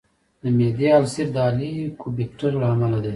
[0.41, 3.09] د معدې السر د هیليکوبیکټر له امله دی.